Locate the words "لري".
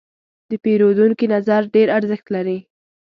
2.35-2.57